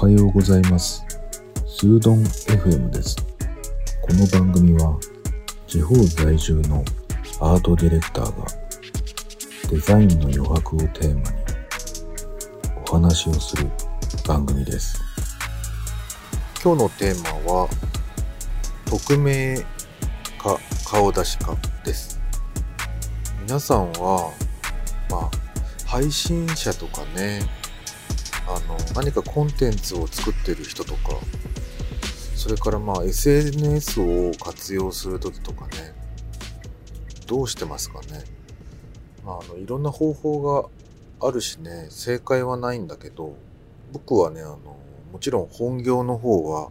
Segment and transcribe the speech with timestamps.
[0.00, 1.04] はようございます。
[1.66, 3.16] スードン FM です。
[4.00, 4.96] この番組は
[5.66, 6.84] 地方在住の
[7.40, 8.46] アートディレクターが
[9.68, 11.36] デザインの余白をテーマに
[12.88, 13.66] お話をする
[14.24, 15.00] 番組です。
[16.62, 17.68] 今日のテーマは
[18.84, 19.56] 匿名
[20.40, 22.20] か顔出しかです
[23.42, 24.32] 皆さんは
[25.10, 25.30] まあ
[25.84, 27.57] 配信者とかね
[28.68, 31.12] の何かコンテンツを作ってる人とか
[32.36, 35.94] それからまあ SNS を活用する時とかね
[37.26, 38.24] どうしてますかね
[39.24, 40.70] まああのいろんな方法
[41.20, 43.34] があるしね正解はないんだけど
[43.92, 44.58] 僕はねあの
[45.12, 46.70] もちろん本業の方は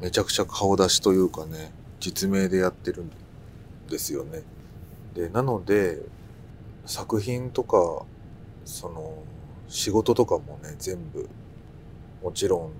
[0.00, 3.10] めちゃくちゃ顔出しというかね実名でやってるん
[3.88, 4.42] ですよね。
[5.14, 6.02] でなので
[6.84, 8.04] 作品とか
[8.64, 9.22] その
[9.68, 11.28] 仕事とかもね全部
[12.22, 12.72] もちろん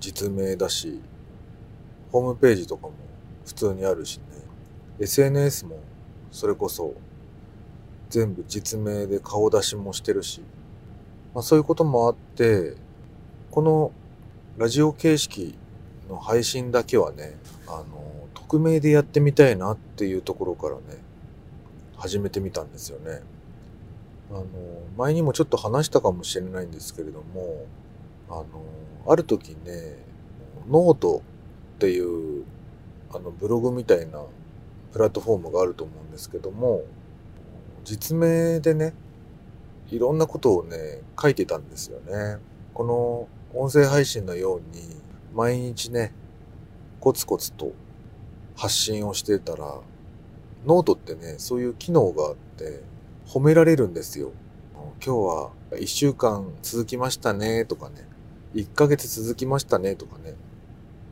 [0.00, 1.00] 実名だし
[2.12, 2.92] ホームページとかも
[3.46, 4.24] 普通にあるしね
[5.00, 5.80] SNS も
[6.30, 6.94] それこそ
[8.10, 10.42] 全部実名で顔出しもしてるし、
[11.34, 12.74] まあ、そういうこともあって
[13.50, 13.92] この
[14.58, 15.54] ラジオ形式
[16.08, 17.36] の配信だけはね、
[17.68, 20.80] あの、匿名でやってみたいなっていうところからね、
[21.96, 23.20] 始めてみたんですよね。
[24.30, 24.44] あの、
[24.96, 27.66] 前にもちょっと話したかもしれないんですけれども、
[28.28, 28.46] あの、
[29.06, 29.96] ある時ね、
[30.68, 31.22] ノート
[31.76, 32.44] っていう、
[33.12, 34.22] あの、ブログみたいな
[34.92, 36.82] プラットフォームがあると思うんですけども、
[37.84, 38.94] 実名でね、
[39.90, 42.38] いろんなことをね、書いてたんですよね。
[42.78, 45.00] この音声配信のように
[45.34, 46.12] 毎日ね
[47.00, 47.72] コツコツと
[48.56, 49.80] 発信をしてたら
[50.64, 52.82] ノートってねそういう機能があって
[53.28, 54.32] 褒められるんですよ。
[54.74, 58.04] 今日は1週間続きましたねとかね
[58.54, 60.34] 1ヶ月続きましたねとかね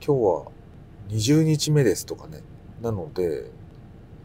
[0.04, 0.52] 今日は
[1.08, 2.42] 20日目ですとかね
[2.82, 3.48] なので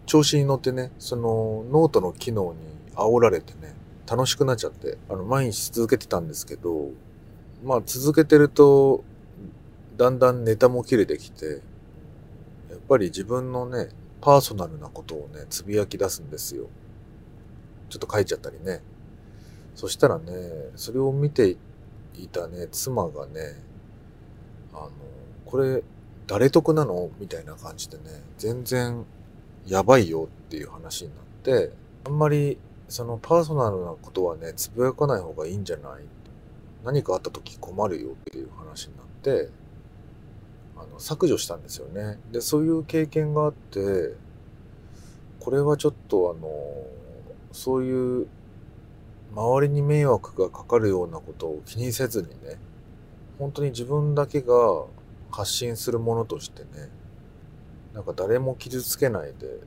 [0.07, 2.59] 調子に乗ってねそのノートの機能に
[2.95, 3.75] 煽られてね
[4.09, 6.89] 楽しくなっちゃってあの毎日続けてたんですけど
[7.63, 9.03] まあ続けてると、
[9.97, 11.61] だんだんネタも切れてきて、
[12.69, 16.69] やっぱり自分のね、パーソナルなことをね、つぶやき出すんですよ。
[17.91, 18.81] ちょっと書いちゃったりね。
[19.75, 20.31] そしたらね、
[20.75, 21.57] それを見て
[22.15, 23.61] いたね、妻がね、
[24.73, 24.89] あの、
[25.45, 25.83] これ、
[26.27, 27.09] 誰得なの？
[27.19, 28.03] みたいな感じでね、
[28.37, 29.05] 全然
[29.65, 31.71] やばいよっていう話になって、
[32.05, 32.57] あんまり
[32.87, 36.03] そのパーソナルなことはね、つぶやかない方がいいんじゃない？
[36.85, 39.49] 何かあった時困るよっていう話になって
[40.75, 42.17] あの削除したんですよね。
[42.31, 44.15] でそういう経験があって
[45.39, 46.49] これはちょっとあの
[47.51, 48.27] そういう
[49.33, 52.59] 周りに迷惑がかかるようなことを気にせずにね
[53.39, 54.85] 本当に自分だけが
[55.31, 56.89] 発信するものとしてね
[57.93, 59.59] なんか誰も傷つけないで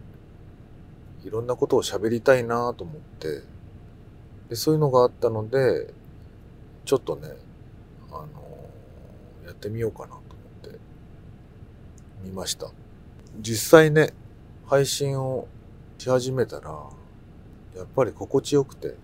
[1.24, 3.42] いろんなことを喋りたいなと思って
[4.50, 5.94] でそういうのがあったので
[6.84, 7.28] ちょっとね、
[8.10, 8.26] あの
[9.46, 10.78] やってみようかなと思って
[12.22, 12.70] 見ました。
[13.40, 14.12] 実際ね、
[14.66, 15.48] 配信を
[15.96, 16.78] し始めたら、
[17.76, 18.94] やっぱり心地よくて、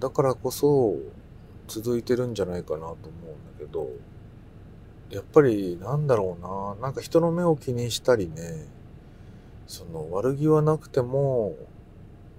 [0.00, 0.96] だからこそ
[1.68, 3.08] 続いてるんじゃないかなと思うんだ
[3.58, 3.88] けど、
[5.10, 6.42] やっぱりなんだろう
[6.80, 8.66] な、なんか人の目を気にしたりね、
[9.66, 11.54] その悪気はなくても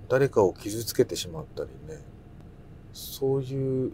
[0.10, 2.02] 誰かを傷つけてしまったりね、
[2.94, 3.94] そういう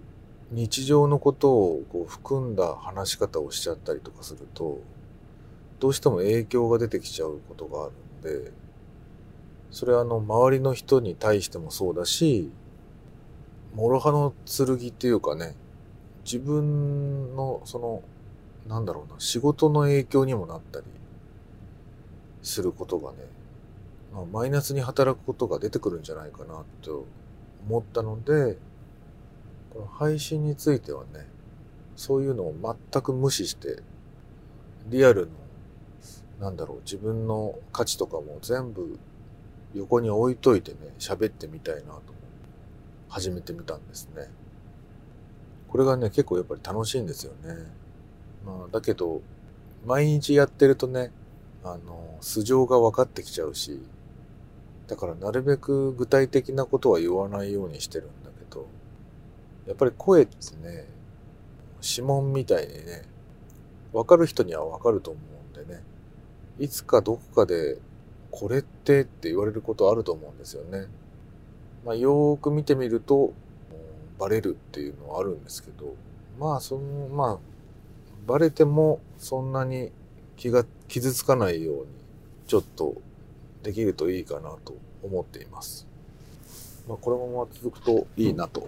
[0.51, 4.79] 日常のことをこう含んだ話し方をしちゃったりとかすると
[5.79, 7.89] どうしても影響が出てきちゃうことがあ
[8.23, 8.51] るんで
[9.71, 12.51] それはあの周りの人に対してもそうだし
[13.75, 15.55] 諸刃の剣っていうかね
[16.25, 18.01] 自分のその
[18.67, 20.85] なんだろうな仕事の影響にもなったり
[22.41, 23.17] することがね、
[24.13, 27.05] まあ、マイナスに働くことが出てくるんじゃないかなと
[27.67, 28.57] 思ったので
[29.69, 31.27] この配信についてはね、
[31.95, 32.55] そういうのを
[32.91, 33.81] 全く無視して、
[34.87, 35.31] リアルの、
[36.39, 38.97] なんだろう、自分の価値とかも全部
[39.73, 42.01] 横に置いといてね、喋ってみたいなと
[43.07, 44.29] 始めてみたんですね。
[45.67, 47.55] これがね、結構やっぱり楽しいんですよね。
[48.45, 49.21] まあ、だけど、
[49.85, 51.11] 毎日やってるとね、
[51.63, 53.79] あの、素性が分かってきちゃうし、
[54.87, 58.67] だからなるべく具体的なことは言わないようにしてるんだけど、
[59.67, 60.35] やっぱり声って
[60.67, 60.87] ね、
[61.81, 63.03] 指紋みたいにね、
[63.93, 65.19] わかる人にはわかると思
[65.55, 65.83] うんでね、
[66.57, 67.77] いつかどこかで、
[68.31, 70.87] これってって言われることあると思うんですよね。
[71.85, 73.33] まあ、よーく見てみると、
[74.17, 75.95] バレるっていうのはあるんですけど、
[76.37, 77.39] まあ、その、まあ、
[78.27, 79.91] バレてもそんなに
[80.35, 81.85] 気が、傷つかないように、
[82.47, 82.95] ちょっと
[83.63, 85.87] できるといいかなと思っています。
[86.87, 88.67] まあ、このまま続くといいなと。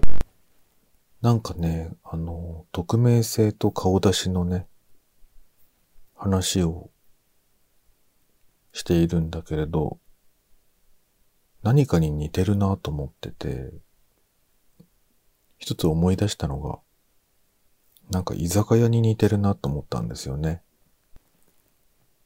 [1.22, 4.68] なんかね、あの、匿名性と顔出しのね、
[6.16, 6.90] 話を
[8.74, 10.00] しているんだけれど、
[11.64, 13.72] 何かに似てるなと思ってて、
[15.58, 16.80] 一つ思い出したのが、
[18.10, 20.64] なんか居酒屋に似てるなと思ったんですよね。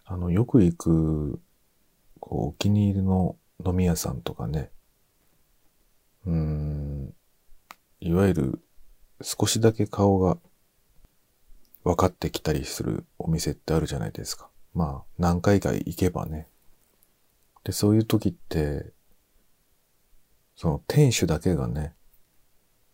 [0.06, 1.42] あの、よく行く、
[2.20, 4.72] こう、お気に入りの飲み屋さんとかね、
[6.26, 7.14] うーん、
[8.00, 8.62] いわゆる
[9.22, 10.38] 少しだけ顔が
[11.84, 14.50] 分かってきたりするお店ってあるじゃないですか。
[14.76, 16.48] まあ、何回か行けばね。
[17.64, 18.94] で、そういう時って、
[20.56, 21.96] その店主だけがね、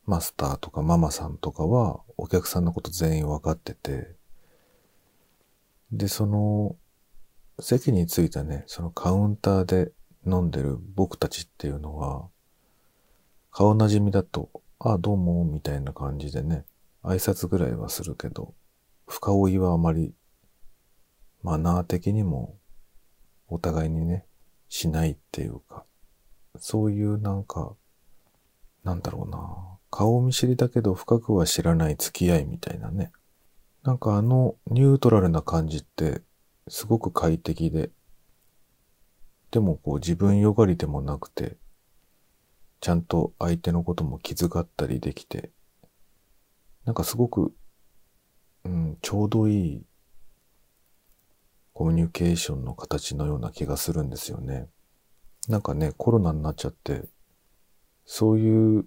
[0.05, 4.15] マスターとかママさんとかはお客さんのこと全員分かってて、
[5.91, 6.75] で、その
[7.59, 9.91] 席に着いたね、そのカウンターで
[10.25, 12.27] 飲んでる僕たちっていうのは、
[13.51, 14.49] 顔なじみだと、
[14.79, 16.65] ああ、どうも、みたいな感じでね、
[17.03, 18.53] 挨拶ぐらいはするけど、
[19.07, 20.13] 深追いはあまり、
[21.43, 22.57] マナー的にも、
[23.47, 24.25] お互いにね、
[24.69, 25.85] しないっていうか、
[26.57, 27.75] そういうなんか、
[28.83, 33.11] なんだろうな、顔見知りだけど深くは知らない付き合いみたいなね。
[33.83, 36.21] なんかあのニュートラルな感じって、
[36.67, 37.91] すごく快適で、
[39.49, 41.57] でもこう自分よがりでもなくて、
[42.79, 45.51] ちゃんと相手のことも気遣ったりできて、
[46.85, 47.53] なんかすごく、
[48.63, 49.85] うん、ちょうどいい
[51.81, 54.67] コミュニケーションの形のような気がするんですよね。
[55.47, 57.05] なんかね、コロナになっちゃって、
[58.05, 58.85] そういう、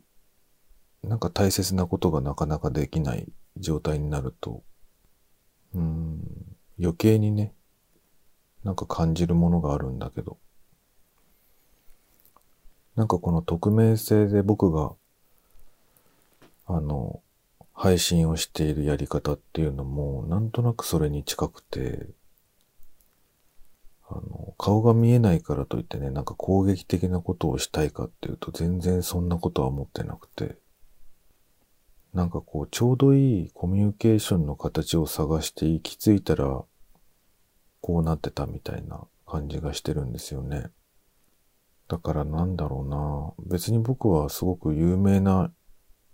[1.02, 3.26] なんか大切なことがなかなかできない
[3.56, 4.62] 状態になると、
[5.75, 6.20] うん、
[6.79, 7.52] 余計にね、
[8.62, 10.38] なんか感じるものがあるんだけど、
[12.94, 14.93] なんかこの匿名性で僕が、
[16.67, 17.20] あの、
[17.73, 22.06] 配信をしているやり方っていうのも、なんとなくそれに近くて、
[24.14, 30.56] あの、顔が見えないからといってね、なんか攻撃的なことをしたいかっていうと、全然そんなことは思ってなくて、
[32.12, 36.64] なんかこう、ちょうどいいコミュニケーションの形を探して行き着いたら、
[37.81, 40.70] こうなってたみたいな感じがしてるんですよね。
[41.88, 43.50] だからなんだろうな。
[43.50, 45.52] 別に僕はすごく有名な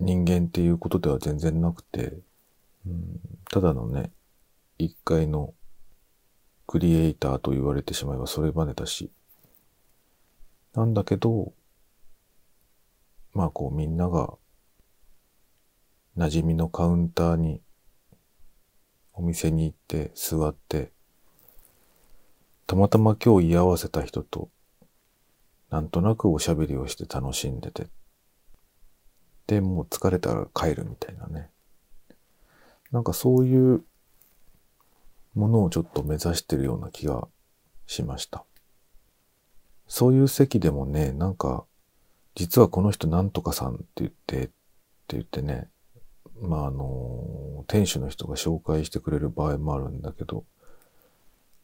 [0.01, 2.19] 人間っていうことでは全然なくて、
[2.87, 3.21] うん、
[3.51, 4.11] ただのね、
[4.79, 5.55] 一回の
[6.71, 9.11] クリエイターと言われてしまえばそれまでだし。
[10.73, 11.53] なんだけど、
[13.35, 14.35] まあこうみんなが
[16.17, 17.61] 馴染みのカウンターに
[19.13, 20.93] お店に行って座って、
[22.69, 24.49] たまたま今日居合わせた人と
[25.71, 27.89] なんとなくおしゃべりをして楽しんでて。
[29.49, 31.51] で、もう疲れたら帰るみたいなね。
[32.93, 33.83] なんかそういう
[35.35, 37.29] ものをちょっと目指してるような気が
[37.87, 38.45] しました。
[39.87, 41.65] そういう席でもね、なんか、
[42.35, 44.53] 実はこの人なんとかさんって言って、って
[45.09, 45.69] 言ってね、
[46.41, 50.45] まああの、店主の人が紹介してくれる場合もあるんだけど、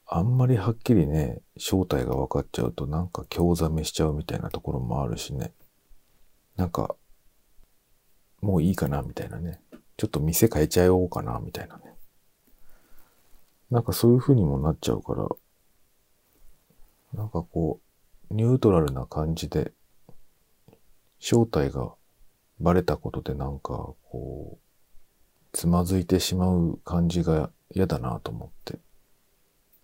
[0.08, 5.52] あんまりはっきりね、正体が分かっちゃうとなんか興ざめしちゃうみたいなところもあるしね。
[6.56, 6.94] なんか、
[8.40, 9.60] もういいかなみたいなね。
[9.96, 11.85] ちょっと店変えちゃおうかなみたいなね。
[13.70, 15.28] なんかそういう風にもなっちゃうから、
[17.14, 17.80] なんかこ
[18.30, 19.72] う、ニュートラルな感じで、
[21.18, 21.94] 正体が
[22.60, 24.66] バレたことでなんかこう、
[25.52, 28.78] つまずいてしまう感じが嫌だなと思って。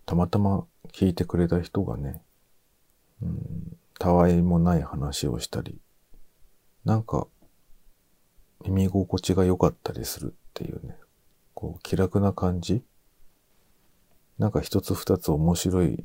[0.05, 2.21] たまたま聞いてくれた人がね、
[3.21, 5.79] うん、たわいもない話をしたり、
[6.85, 7.27] なんか、
[8.65, 10.95] 耳心地が良かったりするっていうね、
[11.53, 12.83] こう、気楽な感じ
[14.37, 16.03] なんか一つ二つ面白い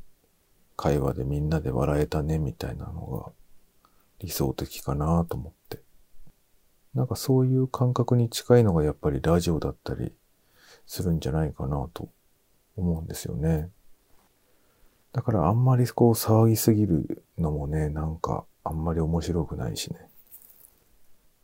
[0.76, 3.32] 会話でみんなで笑えたねみたいなのが
[4.20, 5.82] 理想的かなと思って。
[6.94, 10.12] なんかそういう感覚に近いのがやっぱりラジオだったり
[10.86, 12.08] するんじゃないかなと
[12.76, 13.70] 思うんですよね。
[15.12, 20.08] だからあんまりこう騒ぎすぎるのもね、なんかあんまり面白くないしね。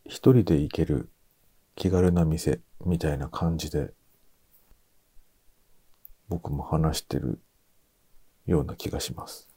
[0.05, 1.09] 一人で行ける
[1.76, 3.93] 気軽な店みたいな感じで
[6.35, 7.41] 僕も話してる
[8.45, 9.49] ような気がします。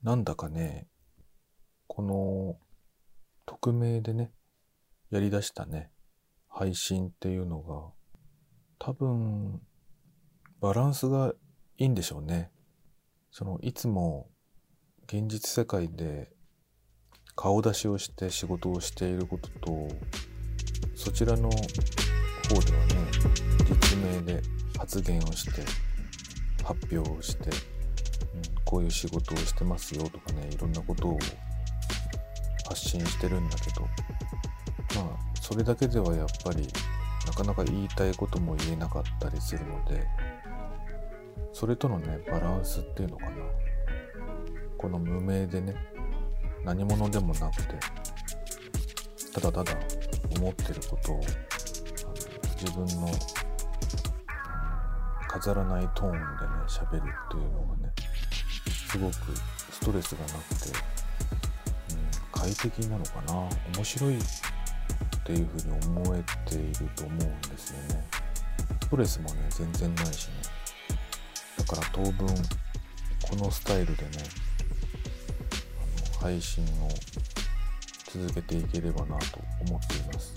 [0.00, 0.86] なんだかね、
[1.88, 2.56] この
[3.44, 4.30] 匿名でね、
[5.10, 5.90] やり出したね、
[6.48, 7.90] 配信っていうのが、
[8.78, 9.60] 多分、
[10.60, 11.34] バランスが
[11.78, 12.52] いいんでしょうね。
[13.32, 14.30] その、いつも
[15.08, 16.30] 現実世界で
[17.34, 19.88] 顔出しをして仕事をしていることと、
[20.94, 21.50] そちらの
[22.48, 22.94] 方ではね、
[23.64, 24.42] 実名で
[24.78, 25.62] 発言をして、
[26.64, 27.52] 発表をして、うん、
[28.64, 31.18] こういう仕事をしてますよとかね、いろんなことを
[32.68, 33.82] 発信してるんだけど、
[35.02, 36.68] まあ、それだけではやっぱり、
[37.26, 40.06] なかなか言いたいことも言えなかったりするので、
[41.52, 43.30] それとのね、バランスっていうのかな。
[44.78, 45.74] この無名でね、
[46.64, 47.74] 何者でもなくて、
[49.32, 49.72] ただただ
[50.36, 51.20] 思ってることを、
[52.66, 53.08] 自分の、
[55.28, 56.20] 飾らないトーンでね、
[56.66, 57.92] 喋るっていうのがね、
[58.88, 59.14] すごく
[59.70, 60.78] ストレスがなくて、
[61.90, 63.34] うん、快適なのかな
[63.76, 64.20] 面白いっ
[65.24, 68.04] ていうふうに思えていると思うんですよね。
[68.82, 70.34] ストレスもね、全然ないしね。
[71.58, 72.26] だから当分、
[73.28, 74.10] このスタイルでね、
[76.10, 76.88] あの配信を
[78.10, 80.34] 続けていければなと思っています。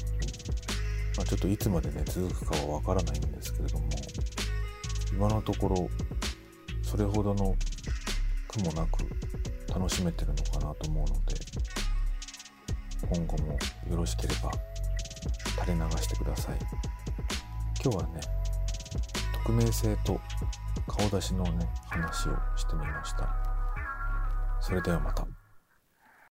[1.17, 3.89] まあ、ちょっといつまでね、続くかはわからないんですけれども、
[5.11, 5.89] 今のところ、
[6.83, 7.55] それほどの
[8.47, 8.99] 苦もなく
[9.73, 11.35] 楽しめてるのかなと思うので、
[13.15, 13.53] 今後も
[13.89, 14.51] よろしければ
[15.59, 16.57] 垂れ流してください。
[17.83, 18.21] 今日はね、
[19.45, 20.19] 匿名性と
[20.87, 23.29] 顔出しのね、話をしてみました。
[24.61, 25.25] それではまた。